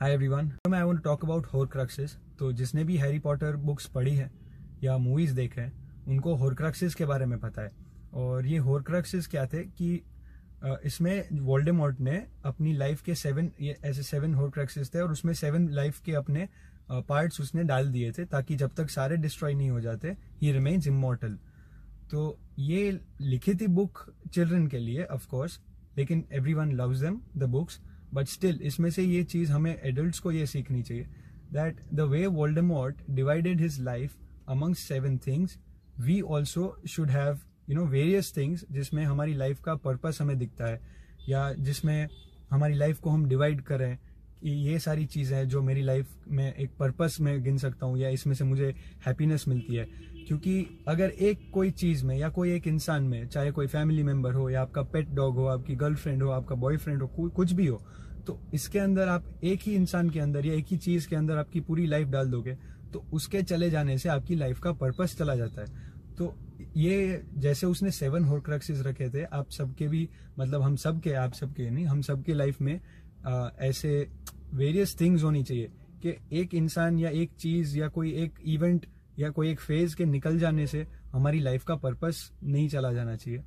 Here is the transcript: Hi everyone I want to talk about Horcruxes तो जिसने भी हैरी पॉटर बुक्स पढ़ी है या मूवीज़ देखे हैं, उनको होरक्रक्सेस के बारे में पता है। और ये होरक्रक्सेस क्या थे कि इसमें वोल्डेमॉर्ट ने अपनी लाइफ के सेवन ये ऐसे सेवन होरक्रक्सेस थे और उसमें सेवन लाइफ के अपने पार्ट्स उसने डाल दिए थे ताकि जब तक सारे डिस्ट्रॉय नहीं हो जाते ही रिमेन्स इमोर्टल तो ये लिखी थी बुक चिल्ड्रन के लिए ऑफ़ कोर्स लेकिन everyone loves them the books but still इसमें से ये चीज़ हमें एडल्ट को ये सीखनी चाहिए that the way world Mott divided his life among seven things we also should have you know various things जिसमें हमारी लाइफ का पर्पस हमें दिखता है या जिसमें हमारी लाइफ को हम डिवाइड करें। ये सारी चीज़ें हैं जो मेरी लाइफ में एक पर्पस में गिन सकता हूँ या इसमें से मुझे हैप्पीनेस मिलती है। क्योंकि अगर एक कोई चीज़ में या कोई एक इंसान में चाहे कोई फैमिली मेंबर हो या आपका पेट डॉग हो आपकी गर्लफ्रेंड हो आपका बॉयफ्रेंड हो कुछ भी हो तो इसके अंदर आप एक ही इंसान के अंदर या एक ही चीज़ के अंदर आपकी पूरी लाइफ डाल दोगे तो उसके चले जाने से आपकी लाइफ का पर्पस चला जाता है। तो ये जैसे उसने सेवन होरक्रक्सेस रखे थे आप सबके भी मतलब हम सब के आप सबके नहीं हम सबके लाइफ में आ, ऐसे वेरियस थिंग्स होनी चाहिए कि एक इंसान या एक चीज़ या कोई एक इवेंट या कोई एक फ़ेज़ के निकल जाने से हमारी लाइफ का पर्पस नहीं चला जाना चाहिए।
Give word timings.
Hi 0.00 0.12
everyone 0.12 0.50
I 0.74 0.82
want 0.82 0.98
to 0.98 1.02
talk 1.04 1.24
about 1.24 1.46
Horcruxes 1.46 2.16
तो 2.38 2.50
जिसने 2.52 2.82
भी 2.84 2.96
हैरी 2.96 3.18
पॉटर 3.18 3.56
बुक्स 3.56 3.86
पढ़ी 3.86 4.14
है 4.16 4.30
या 4.84 4.96
मूवीज़ 4.98 5.34
देखे 5.34 5.60
हैं, 5.60 5.72
उनको 6.08 6.34
होरक्रक्सेस 6.34 6.94
के 6.94 7.04
बारे 7.06 7.26
में 7.26 7.38
पता 7.38 7.62
है। 7.62 7.70
और 8.12 8.46
ये 8.46 8.58
होरक्रक्सेस 8.58 9.26
क्या 9.26 9.44
थे 9.46 9.62
कि 9.80 9.92
इसमें 10.84 11.28
वोल्डेमॉर्ट 11.40 12.00
ने 12.00 12.16
अपनी 12.44 12.72
लाइफ 12.72 13.02
के 13.02 13.14
सेवन 13.14 13.50
ये 13.60 13.76
ऐसे 13.84 14.02
सेवन 14.02 14.34
होरक्रक्सेस 14.34 14.94
थे 14.94 15.00
और 15.00 15.12
उसमें 15.12 15.34
सेवन 15.34 15.68
लाइफ 15.70 16.00
के 16.04 16.12
अपने 16.12 16.48
पार्ट्स 16.90 17.40
उसने 17.40 17.64
डाल 17.64 17.92
दिए 17.92 18.12
थे 18.12 18.24
ताकि 18.24 18.56
जब 18.56 18.74
तक 18.76 18.90
सारे 18.90 19.16
डिस्ट्रॉय 19.16 19.54
नहीं 19.54 19.70
हो 19.70 19.80
जाते 19.80 20.16
ही 20.42 20.52
रिमेन्स 20.52 20.86
इमोर्टल 20.86 21.38
तो 22.10 22.38
ये 22.58 23.00
लिखी 23.20 23.54
थी 23.54 23.66
बुक 23.66 24.04
चिल्ड्रन 24.32 24.66
के 24.66 24.78
लिए 24.78 25.04
ऑफ़ 25.04 25.28
कोर्स 25.28 25.60
लेकिन 25.98 26.24
everyone 26.54 26.72
loves 26.72 26.98
them 26.98 27.20
the 27.36 27.44
books 27.48 27.80
but 28.14 28.26
still 28.26 28.60
इसमें 28.62 28.90
से 28.90 29.02
ये 29.02 29.22
चीज़ 29.24 29.52
हमें 29.52 29.76
एडल्ट 29.82 30.18
को 30.18 30.32
ये 30.32 30.46
सीखनी 30.46 30.82
चाहिए 30.82 31.04
that 31.52 31.80
the 31.94 32.00
way 32.00 32.26
world 32.26 32.58
Mott 32.58 33.02
divided 33.10 33.60
his 33.60 33.80
life 33.80 34.16
among 34.48 34.74
seven 34.74 35.18
things 35.18 35.58
we 36.00 36.20
also 36.20 36.82
should 36.88 37.10
have 37.10 37.40
you 37.70 37.76
know 37.76 37.86
various 37.86 38.36
things 38.36 38.64
जिसमें 38.70 39.04
हमारी 39.04 39.34
लाइफ 39.34 39.60
का 39.60 39.74
पर्पस 39.74 40.18
हमें 40.20 40.38
दिखता 40.38 40.66
है 40.66 40.80
या 41.28 41.52
जिसमें 41.52 42.08
हमारी 42.50 42.74
लाइफ 42.74 42.98
को 42.98 43.10
हम 43.10 43.28
डिवाइड 43.28 43.60
करें। 43.60 43.98
ये 44.42 44.78
सारी 44.78 45.04
चीज़ें 45.06 45.36
हैं 45.38 45.48
जो 45.48 45.62
मेरी 45.62 45.82
लाइफ 45.82 46.14
में 46.28 46.54
एक 46.54 46.70
पर्पस 46.78 47.16
में 47.20 47.42
गिन 47.44 47.58
सकता 47.58 47.86
हूँ 47.86 47.98
या 47.98 48.08
इसमें 48.08 48.34
से 48.34 48.44
मुझे 48.44 48.74
हैप्पीनेस 49.06 49.44
मिलती 49.48 49.74
है। 49.74 49.84
क्योंकि 50.28 50.84
अगर 50.88 51.10
एक 51.10 51.40
कोई 51.52 51.70
चीज़ 51.70 52.04
में 52.04 52.16
या 52.18 52.28
कोई 52.28 52.52
एक 52.52 52.66
इंसान 52.66 53.02
में 53.02 53.26
चाहे 53.28 53.50
कोई 53.50 53.66
फैमिली 53.66 54.02
मेंबर 54.02 54.34
हो 54.34 54.48
या 54.50 54.62
आपका 54.62 54.82
पेट 54.82 55.08
डॉग 55.08 55.36
हो 55.36 55.46
आपकी 55.46 55.74
गर्लफ्रेंड 55.74 56.22
हो 56.22 56.30
आपका 56.30 56.54
बॉयफ्रेंड 56.54 57.02
हो 57.02 57.28
कुछ 57.28 57.52
भी 57.52 57.66
हो 57.66 57.82
तो 58.26 58.40
इसके 58.54 58.78
अंदर 58.78 59.08
आप 59.08 59.24
एक 59.44 59.60
ही 59.62 59.74
इंसान 59.74 60.10
के 60.10 60.20
अंदर 60.20 60.46
या 60.46 60.54
एक 60.54 60.66
ही 60.70 60.76
चीज़ 60.76 61.08
के 61.08 61.16
अंदर 61.16 61.36
आपकी 61.36 61.60
पूरी 61.60 61.86
लाइफ 61.86 62.08
डाल 62.08 62.30
दोगे 62.30 62.56
तो 62.92 63.04
उसके 63.12 63.42
चले 63.42 63.70
जाने 63.70 63.98
से 63.98 64.08
आपकी 64.08 64.34
लाइफ 64.34 64.60
का 64.60 64.72
पर्पस 64.72 65.16
चला 65.18 65.34
जाता 65.34 65.60
है। 65.60 65.66
तो 66.18 66.34
ये 66.76 67.22
जैसे 67.34 67.66
उसने 67.66 67.90
सेवन 67.90 68.24
होरक्रक्सेस 68.24 68.82
रखे 68.86 69.08
थे 69.10 69.24
आप 69.24 69.50
सबके 69.50 69.88
भी 69.88 70.08
मतलब 70.38 70.62
हम 70.62 70.76
सब 70.76 71.00
के 71.00 71.12
आप 71.12 71.32
सबके 71.32 71.70
नहीं 71.70 71.86
हम 71.86 72.00
सबके 72.02 72.34
लाइफ 72.34 72.60
में 72.60 72.80
आ, 73.26 73.48
ऐसे 73.60 74.08
वेरियस 74.54 75.00
थिंग्स 75.00 75.22
होनी 75.22 75.42
चाहिए 75.42 75.70
कि 76.02 76.14
एक 76.32 76.54
इंसान 76.54 76.98
या 76.98 77.10
एक 77.10 77.30
चीज़ 77.38 77.78
या 77.78 77.88
कोई 77.88 78.12
एक 78.12 78.34
इवेंट 78.44 78.86
या 79.18 79.30
कोई 79.30 79.50
एक 79.50 79.60
फ़ेज़ 79.60 79.96
के 79.96 80.04
निकल 80.04 80.38
जाने 80.38 80.66
से 80.66 80.86
हमारी 81.12 81.40
लाइफ 81.40 81.64
का 81.64 81.76
पर्पस 81.76 82.30
नहीं 82.44 82.68
चला 82.68 82.92
जाना 82.92 83.16
चाहिए। 83.16 83.42